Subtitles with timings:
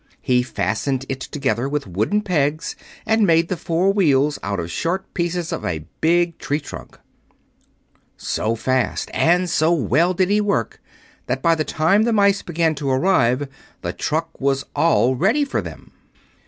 [0.23, 5.13] He fastened it together with wooden pegs and made the four wheels out of short
[5.13, 6.97] pieces of a big tree trunk.
[8.17, 10.81] So fast and so well did he work
[11.27, 13.47] that by the time the mice began to arrive
[13.83, 15.91] the truck was all ready for them.